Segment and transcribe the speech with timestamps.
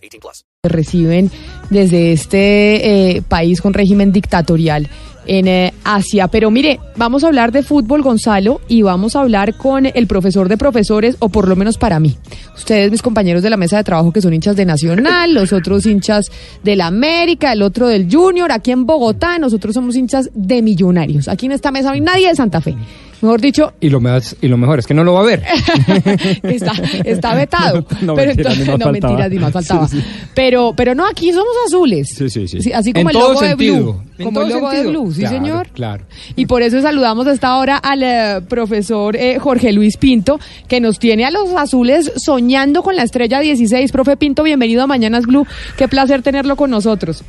[0.00, 0.44] 18 plus.
[0.62, 1.30] reciben
[1.70, 4.88] desde este eh, país con régimen dictatorial
[5.26, 6.28] en eh, Asia.
[6.28, 10.48] Pero mire, vamos a hablar de fútbol, Gonzalo, y vamos a hablar con el profesor
[10.48, 12.16] de profesores, o por lo menos para mí.
[12.56, 15.86] Ustedes, mis compañeros de la mesa de trabajo, que son hinchas de Nacional, los otros
[15.86, 16.26] hinchas
[16.62, 21.28] de la América, el otro del Junior, aquí en Bogotá, nosotros somos hinchas de millonarios.
[21.28, 22.74] Aquí en esta mesa no hay nadie de Santa Fe.
[23.22, 25.42] Mejor dicho, Y lo, más, y lo mejor es que no lo va a ver.
[26.42, 26.72] está,
[27.04, 27.84] está vetado.
[28.00, 28.92] No, pero mentira, entonces, no, faltaba.
[28.92, 29.88] mentiras, ni más faltaba.
[29.88, 30.06] Sí, sí.
[30.34, 32.08] Pero, pero no, aquí somos azules.
[32.16, 32.72] Sí, sí, sí.
[32.72, 34.02] así En como el logo de Blue.
[34.18, 34.86] en Como el logo de.
[34.86, 35.68] Blue, sí, Claro, señor.
[35.74, 36.04] claro.
[36.36, 40.80] Y por eso saludamos a esta hora al eh, profesor eh, Jorge Luis Pinto, que
[40.80, 43.92] nos tiene a los azules soñando con la estrella 16.
[43.92, 45.46] Profe Pinto, bienvenido a Mañanas Blue.
[45.76, 47.22] Qué placer tenerlo con nosotros.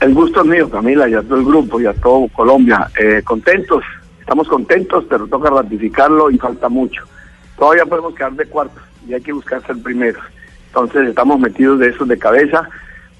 [0.00, 2.88] El gusto es mío, Camila, y a todo el grupo y a todo Colombia.
[3.02, 3.82] Eh, contentos,
[4.28, 7.02] estamos contentos, pero toca ratificarlo y falta mucho.
[7.58, 10.22] Todavía podemos quedar de cuartos y hay que buscar ser primeros.
[10.66, 12.68] Entonces estamos metidos de esos de cabeza.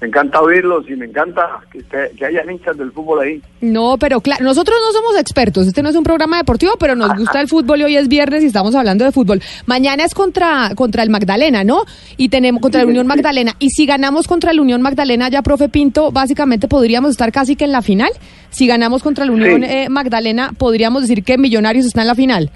[0.01, 1.79] Me encanta oírlos y me encanta que,
[2.15, 3.41] que haya hinchas del fútbol ahí.
[3.59, 7.13] No, pero claro, nosotros no somos expertos, este no es un programa deportivo, pero nos
[7.17, 9.41] gusta el fútbol y hoy es viernes y estamos hablando de fútbol.
[9.65, 11.83] Mañana es contra, contra el Magdalena, ¿no?
[12.15, 13.53] Y tenemos contra la Unión Magdalena.
[13.59, 17.65] Y si ganamos contra la Unión Magdalena, ya, profe Pinto, básicamente podríamos estar casi que
[17.65, 18.09] en la final.
[18.51, 19.67] Si ganamos contra la Unión Sí.
[19.69, 22.51] eh, Magdalena, podríamos decir que Millonarios está en la final.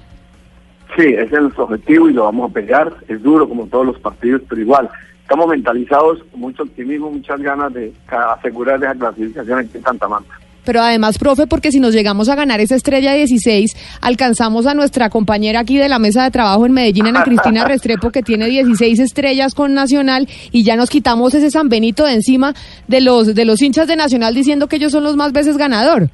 [0.96, 2.94] Sí, ese es nuestro objetivo y lo vamos a pelear.
[3.08, 4.90] Es duro como todos los partidos, pero igual.
[5.24, 10.34] Estamos mentalizados con mucho optimismo, muchas ganas de asegurar esa clasificación aquí en Santa Marta.
[10.66, 15.10] Pero además, profe, porque si nos llegamos a ganar esa estrella 16, alcanzamos a nuestra
[15.10, 19.00] compañera aquí de la mesa de trabajo en Medellín, Ana Cristina Restrepo, que tiene 16
[19.00, 22.54] estrellas con Nacional, y ya nos quitamos ese San Benito de encima
[22.88, 26.10] de los, de los hinchas de Nacional diciendo que ellos son los más veces ganador.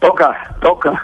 [0.00, 1.02] Toca, toca.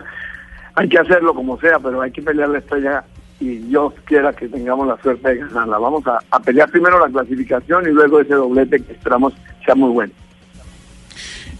[0.74, 3.04] Hay que hacerlo como sea, pero hay que pelear la estrella
[3.42, 5.78] y Dios quiera que tengamos la suerte de ganarla.
[5.78, 9.90] Vamos a, a pelear primero la clasificación y luego ese doblete que esperamos sea muy
[9.90, 10.12] bueno.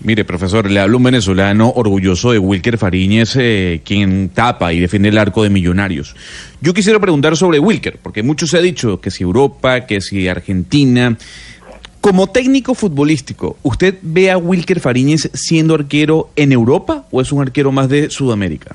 [0.05, 5.11] Mire, profesor, le hablo un venezolano orgulloso de Wilker Fariñez, eh, quien tapa y defiende
[5.11, 6.17] el arco de Millonarios.
[6.61, 10.27] Yo quisiera preguntar sobre Wilker, porque mucho se ha dicho que si Europa, que si
[10.27, 11.17] Argentina.
[12.01, 17.41] Como técnico futbolístico, ¿usted ve a Wilker Fariñez siendo arquero en Europa o es un
[17.41, 18.75] arquero más de Sudamérica?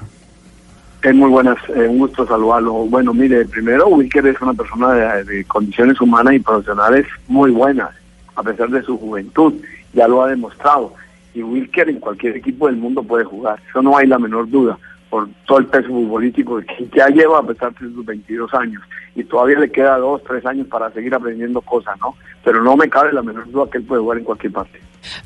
[1.08, 2.74] Es muy buenas, eh, un gusto saludarlo.
[2.74, 7.92] Bueno, mire, primero Wilker es una persona de, de condiciones humanas y profesionales muy buenas,
[8.36, 9.54] a pesar de su juventud,
[9.94, 10.94] ya lo ha demostrado.
[11.34, 14.78] Y Wilker en cualquier equipo del mundo puede jugar, eso no hay la menor duda,
[15.10, 18.84] por todo el peso futbolístico que ya lleva a pesar de sus 22 años.
[19.16, 22.16] Y todavía le queda dos, tres años para seguir aprendiendo cosas, ¿no?
[22.44, 24.82] Pero no me cabe la menor duda que él puede jugar en cualquier parte.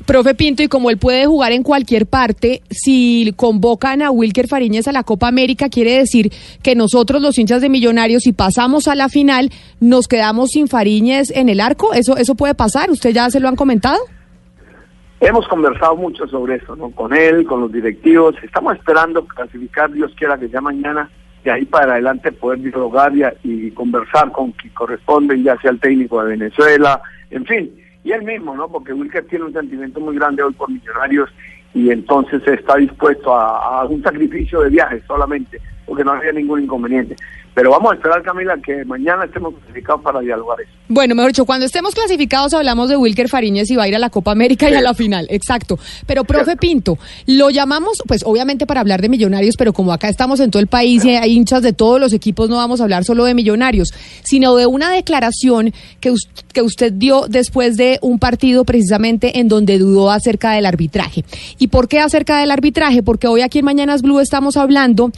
[0.06, 4.88] Profe Pinto, y como él puede jugar en cualquier parte, si convocan a Wilker Fariñez
[4.88, 6.32] a la Copa América, quiere decir
[6.62, 9.50] que nosotros, los hinchas de Millonarios, si pasamos a la final,
[9.80, 11.94] nos quedamos sin Fariñez en el arco.
[11.94, 12.90] ¿Eso, eso puede pasar?
[12.90, 13.98] ¿Usted ya se lo han comentado?
[15.20, 16.90] Hemos conversado mucho sobre eso, ¿no?
[16.90, 18.34] Con él, con los directivos.
[18.42, 21.08] Estamos esperando clasificar, Dios quiera que ya mañana,
[21.44, 25.78] de ahí para adelante poder dialogar y, y conversar con quien corresponde, ya sea el
[25.78, 27.00] técnico de Venezuela,
[27.30, 27.70] en fin.
[28.04, 28.68] Y él mismo, ¿no?
[28.68, 31.30] Porque Wilker tiene un sentimiento muy grande hoy por Millonarios
[31.74, 36.62] y entonces está dispuesto a, a un sacrificio de viajes solamente, porque no había ningún
[36.62, 37.16] inconveniente.
[37.54, 40.70] Pero vamos a esperar, Camila, que mañana estemos clasificados para dialogar eso.
[40.88, 43.98] Bueno, mejor dicho, cuando estemos clasificados hablamos de Wilker Fariñez y va a ir a
[43.98, 45.78] la Copa América y a la final, exacto.
[46.06, 50.40] Pero, profe Pinto, lo llamamos, pues obviamente para hablar de millonarios, pero como acá estamos
[50.40, 53.04] en todo el país y hay hinchas de todos los equipos, no vamos a hablar
[53.04, 53.92] solo de millonarios,
[54.22, 56.14] sino de una declaración que,
[56.52, 61.24] que usted dio después de un partido precisamente en donde dudó acerca del arbitraje.
[61.58, 63.02] ¿Y por qué acerca del arbitraje?
[63.02, 65.12] Porque hoy aquí en Mañanas Blue estamos hablando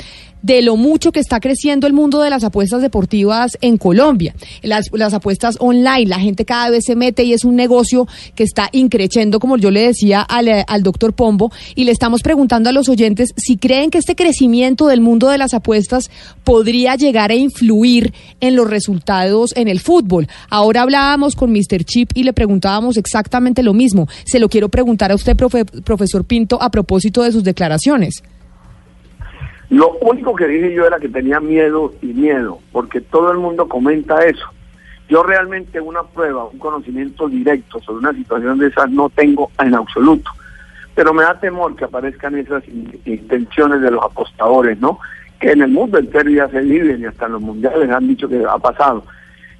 [0.45, 4.35] de lo mucho que está creciendo el mundo de las apuestas deportivas en Colombia.
[4.63, 8.69] Las, apuestas online, la gente cada vez se mete y es un negocio que está
[8.73, 12.73] increciendo, como yo le decía al, eh, al doctor Pombo, y le estamos preguntando a
[12.73, 16.11] los oyentes si creen que este crecimiento del mundo de las apuestas
[16.45, 20.29] podría llegar a influir en los resultados en el fútbol.
[20.51, 21.85] Ahora hablábamos con Mr.
[21.85, 24.09] Chip y le preguntábamos exactamente lo mismo.
[24.27, 28.23] Se lo quiero preguntar a usted, profe- profesor Pinto, a propósito de sus declaraciones.
[29.71, 33.67] Lo único que dije yo era que tenía miedo y miedo, porque todo el mundo
[33.69, 34.47] comenta eso.
[35.09, 39.75] Yo realmente una prueba, un conocimiento directo sobre una situación de esas no tengo en
[39.75, 40.31] absoluto.
[40.95, 44.99] Pero me da temor que aparezcan esas in- intenciones de los apostadores, ¿no?
[45.41, 48.29] Que en el mundo entero ya se viven y hasta en los mundiales han dicho
[48.29, 49.05] que ha pasado.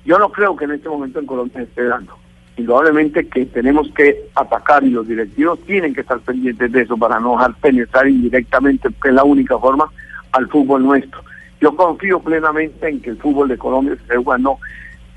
[0.05, 2.17] Yo no creo que en este momento en Colombia se esté dando.
[2.57, 7.19] Indudablemente que tenemos que atacar y los directivos tienen que estar pendientes de eso para
[7.19, 9.91] no dejar penetrar indirectamente, que es la única forma,
[10.33, 11.23] al fútbol nuestro.
[11.61, 14.59] Yo confío plenamente en que el fútbol de Colombia se jugando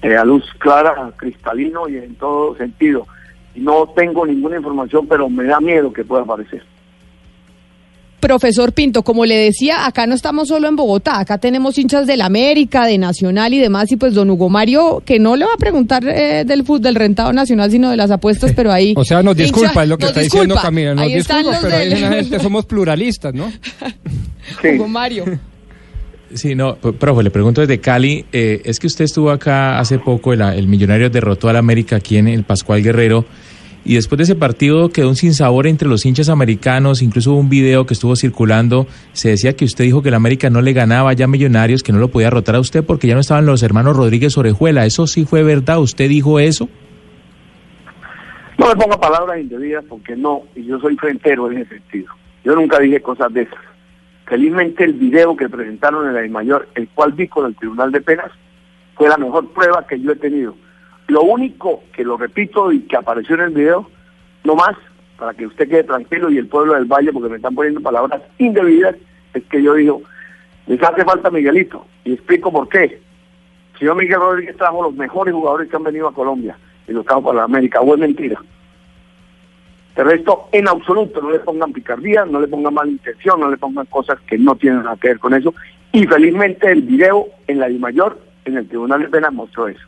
[0.02, 3.06] eh, a luz clara, cristalino y en todo sentido.
[3.56, 6.64] No tengo ninguna información, pero me da miedo que pueda aparecer.
[8.20, 12.22] Profesor Pinto, como le decía, acá no estamos solo en Bogotá, acá tenemos hinchas del
[12.22, 15.58] América, de Nacional y demás, y pues don Hugo Mario, que no le va a
[15.58, 18.94] preguntar eh, del fútbol, del rentado nacional, sino de las apuestas, pero ahí...
[18.98, 20.56] O sea, nos disculpa, hincha- es lo que está diciendo.
[20.62, 23.52] Camila, nos Ahí están disculpa, los pero ahí del- la gente somos pluralistas, ¿no?
[24.62, 24.70] Sí.
[24.78, 25.26] Hugo Mario.
[26.34, 30.34] Sí, no, profe, le pregunto desde Cali, eh, es que usted estuvo acá hace poco,
[30.34, 33.26] el, el Millonario derrotó al América aquí en el Pascual Guerrero,
[33.88, 37.48] y después de ese partido quedó un sinsabor entre los hinchas americanos, incluso hubo un
[37.48, 41.14] video que estuvo circulando, se decía que usted dijo que el América no le ganaba
[41.14, 43.64] ya a Millonarios, que no lo podía derrotar a usted porque ya no estaban los
[43.64, 45.80] hermanos Rodríguez Orejuela, ¿eso sí fue verdad?
[45.80, 46.68] ¿Usted dijo eso?
[48.58, 52.14] No me ponga palabras indebidas porque no, y yo soy frentero en ese sentido.
[52.44, 53.60] Yo nunca dije cosas de esas.
[54.26, 58.02] Felizmente el video que presentaron en la mayor, el cual vi con el Tribunal de
[58.02, 58.32] Penas,
[58.96, 60.56] fue la mejor prueba que yo he tenido.
[61.08, 63.90] Lo único que lo repito y que apareció en el video,
[64.44, 64.76] no más,
[65.18, 68.22] para que usted quede tranquilo y el pueblo del Valle, porque me están poniendo palabras
[68.38, 68.96] indebidas,
[69.34, 70.02] es que yo digo,
[70.68, 73.02] les hace falta Miguelito, y explico por qué.
[73.80, 76.58] Señor Miguel Rodríguez trajo los mejores jugadores que han venido a Colombia
[76.88, 78.42] y los trajo para la América, o mentira.
[79.96, 83.58] De resto, en absoluto, no le pongan picardía, no le pongan mala intención, no le
[83.58, 85.54] pongan cosas que no tienen nada que ver con eso.
[85.92, 89.82] Y felizmente el video en la mayor, en el Tribunal de Penas, mostró eso.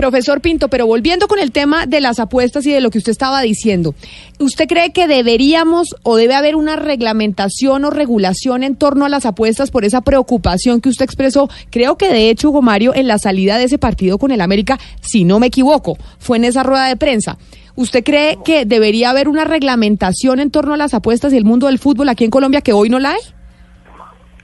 [0.00, 3.12] Profesor Pinto, pero volviendo con el tema de las apuestas y de lo que usted
[3.12, 3.94] estaba diciendo,
[4.38, 9.26] ¿usted cree que deberíamos o debe haber una reglamentación o regulación en torno a las
[9.26, 11.50] apuestas por esa preocupación que usted expresó?
[11.68, 14.80] Creo que de hecho, Hugo Mario, en la salida de ese partido con el América,
[15.02, 17.36] si no me equivoco, fue en esa rueda de prensa.
[17.76, 21.66] ¿Usted cree que debería haber una reglamentación en torno a las apuestas y el mundo
[21.66, 23.20] del fútbol aquí en Colombia que hoy no la hay?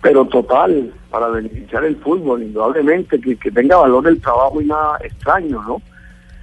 [0.09, 4.99] Pero total, para beneficiar el fútbol, indudablemente, que, que tenga valor el trabajo y nada
[5.03, 5.83] extraño, ¿no?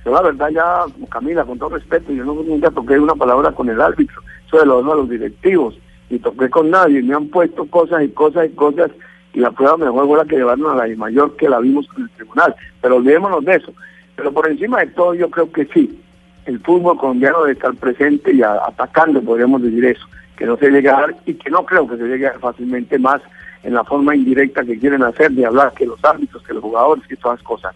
[0.06, 3.70] Yo la verdad ya, Camila, con todo respeto, yo no, nunca toqué una palabra con
[3.70, 5.78] el árbitro, eso de los, de los directivos,
[6.10, 8.92] ni toqué con nadie, me han puesto cosas y cosas y cosas,
[9.34, 11.88] y la prueba mejor fue la que llevaron a la I mayor que la vimos
[11.88, 13.72] con el tribunal, pero olvidémonos de eso.
[14.18, 16.02] Pero por encima de todo yo creo que sí,
[16.46, 20.06] el fútbol colombiano debe estar presente y a- atacando, podríamos decir eso,
[20.36, 23.00] que no se llegue a dar y que no creo que se llegue a fácilmente
[23.00, 23.22] más
[23.64, 27.06] en la forma indirecta que quieren hacer de hablar que los árbitros, que los jugadores,
[27.08, 27.74] que todas las cosas.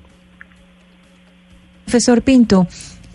[1.85, 2.67] Profesor Pinto,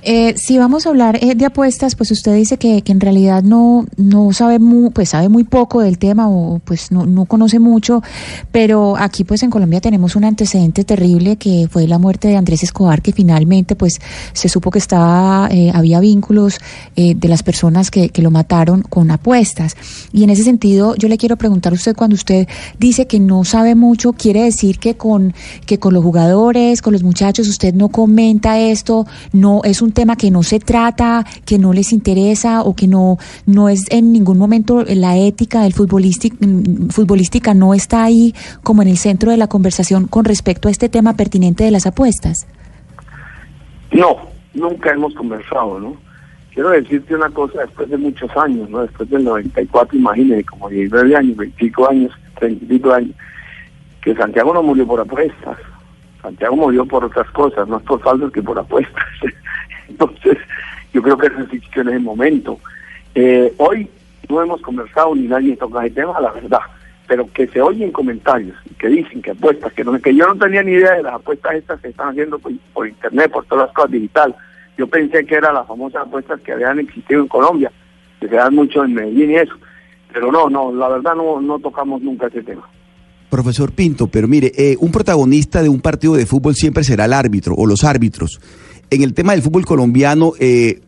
[0.03, 3.43] eh, si vamos a hablar eh, de apuestas, pues usted dice que, que en realidad
[3.43, 7.59] no, no sabe muy, pues sabe muy poco del tema o pues no, no conoce
[7.59, 8.03] mucho,
[8.51, 12.63] pero aquí pues en Colombia tenemos un antecedente terrible que fue la muerte de Andrés
[12.63, 14.01] Escobar, que finalmente pues
[14.33, 16.59] se supo que estaba, eh, había vínculos
[16.97, 19.77] eh, de las personas que, que lo mataron con apuestas.
[20.13, 23.45] Y en ese sentido, yo le quiero preguntar a usted cuando usted dice que no
[23.45, 25.35] sabe mucho, quiere decir que con,
[25.67, 30.17] que con los jugadores, con los muchachos, usted no comenta esto, no es un tema
[30.17, 34.39] que no se trata, que no les interesa o que no, no es en ningún
[34.39, 40.07] momento la ética del futbolística, no está ahí como en el centro de la conversación
[40.07, 42.47] con respecto a este tema pertinente de las apuestas.
[43.93, 44.17] No,
[44.55, 45.97] nunca hemos conversado, ¿no?
[46.55, 48.83] Quiero decirte una cosa, después de muchos años, ¿no?
[48.83, 53.15] Después del 94, imagínate, como 19 años, 25 años, 30 y pico años,
[54.03, 55.57] que Santiago no murió por apuestas.
[56.21, 59.05] Santiago murió por otras cosas, más por faltas que por apuestas.
[59.93, 60.39] Entonces,
[60.93, 62.59] yo creo que eso existió en ese momento.
[63.15, 63.89] Eh, hoy
[64.29, 66.61] no hemos conversado ni nadie toca el tema, la verdad.
[67.07, 70.63] Pero que se oyen comentarios que dicen que apuestas, que no que yo no tenía
[70.63, 73.91] ni idea de las apuestas estas que están haciendo por, internet, por todas las cosas
[73.91, 74.35] digital.
[74.79, 77.71] Yo pensé que eran las famosas apuestas que habían existido en Colombia,
[78.19, 79.55] que se dan mucho en Medellín y eso.
[80.13, 82.67] Pero no, no, la verdad no, no tocamos nunca ese tema.
[83.29, 87.15] Profesor Pinto, pero mire, eh, un protagonista de un partido de fútbol siempre será el
[87.15, 88.39] árbitro o los árbitros.
[88.93, 90.81] En el tema del fútbol colombiano, eh,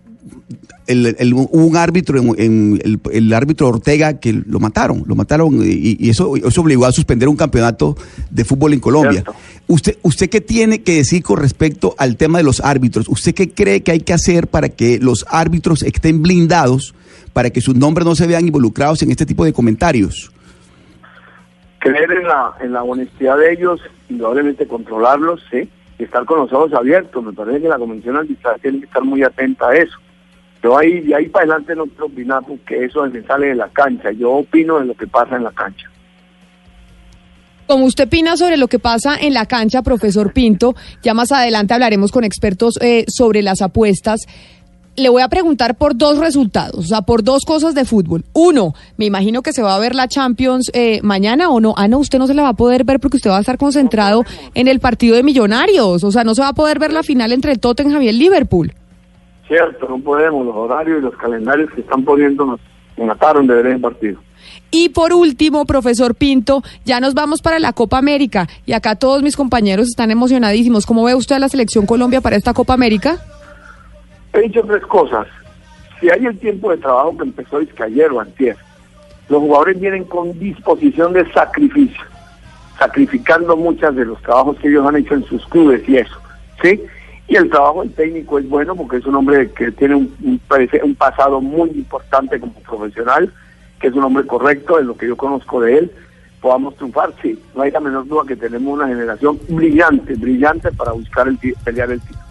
[0.86, 5.14] el, el- hubo un árbitro, en, en el, el árbitro Ortega, que lo mataron, lo
[5.14, 7.96] mataron y, y eso, eso obligó a suspender un campeonato
[8.30, 9.22] de fútbol en Colombia.
[9.22, 9.34] Cierto.
[9.66, 13.08] ¿Usted, ¿Usted qué tiene que decir con respecto al tema de los árbitros?
[13.08, 16.94] ¿Usted qué cree que hay que hacer para que los árbitros estén blindados,
[17.32, 20.30] para que sus nombres no se vean involucrados en este tipo de comentarios?
[21.80, 25.68] creer en la, en la honestidad de ellos, indudablemente controlarlos, sí,
[26.04, 27.22] estar con los ojos abiertos.
[27.24, 29.98] Me parece que la Convención Arbitral tiene que estar muy atenta a eso.
[30.62, 33.68] Yo ahí, de ahí para adelante no quiero opinar porque eso me sale de la
[33.68, 34.12] cancha.
[34.12, 35.90] Yo opino de lo que pasa en la cancha.
[37.66, 41.72] Como usted opina sobre lo que pasa en la cancha, profesor Pinto, ya más adelante
[41.72, 44.20] hablaremos con expertos eh, sobre las apuestas.
[44.96, 48.24] Le voy a preguntar por dos resultados, o sea, por dos cosas de fútbol.
[48.32, 51.74] Uno, me imagino que se va a ver la Champions eh, mañana o no.
[51.76, 53.58] Ah, no, usted no se la va a poder ver porque usted va a estar
[53.58, 54.22] concentrado
[54.54, 56.04] en el partido de Millonarios.
[56.04, 58.18] O sea, no se va a poder ver la final entre el Tottenham y el
[58.20, 58.72] Liverpool.
[59.48, 60.46] Cierto, no podemos.
[60.46, 62.60] Los horarios y los calendarios que están poniendo nos,
[62.96, 64.20] nos mataron de ver el partido.
[64.70, 69.22] Y por último, profesor Pinto, ya nos vamos para la Copa América y acá todos
[69.22, 70.86] mis compañeros están emocionadísimos.
[70.86, 73.18] ¿Cómo ve usted a la selección Colombia para esta Copa América?
[74.34, 75.28] He dicho tres cosas.
[76.00, 78.56] Si hay el tiempo de trabajo que empezó es ayer o antier,
[79.28, 82.04] los jugadores vienen con disposición de sacrificio,
[82.76, 86.18] sacrificando muchas de los trabajos que ellos han hecho en sus clubes y eso,
[86.60, 86.82] ¿sí?
[87.28, 90.94] Y el trabajo del técnico es bueno porque es un hombre que tiene un, un,
[90.96, 93.32] pasado muy importante como profesional,
[93.80, 95.92] que es un hombre correcto, en lo que yo conozco de él,
[96.40, 97.40] podamos triunfar, sí.
[97.54, 101.92] No hay la menor duda que tenemos una generación brillante, brillante para buscar el pelear
[101.92, 102.23] el título.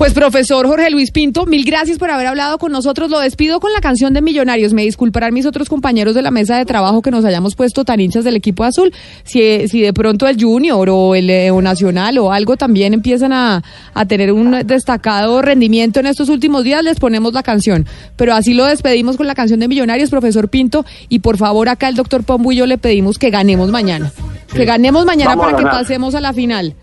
[0.00, 3.10] Pues profesor Jorge Luis Pinto, mil gracias por haber hablado con nosotros.
[3.10, 4.72] Lo despido con la canción de Millonarios.
[4.72, 8.00] Me disculparán mis otros compañeros de la mesa de trabajo que nos hayamos puesto tan
[8.00, 8.94] hinchas del equipo azul.
[9.24, 13.34] Si, si de pronto el Junior o el eh, o Nacional o algo también empiezan
[13.34, 17.84] a, a tener un destacado rendimiento en estos últimos días, les ponemos la canción.
[18.16, 20.86] Pero así lo despedimos con la canción de Millonarios, profesor Pinto.
[21.10, 24.10] Y por favor, acá el doctor Pombo y yo le pedimos que ganemos mañana.
[24.54, 26.74] Que ganemos mañana Vamos para que pasemos a la final.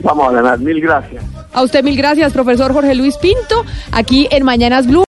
[0.00, 1.22] Vamos a ganar, mil gracias.
[1.52, 5.04] A usted mil gracias, profesor Jorge Luis Pinto, aquí en Mañanas Blue.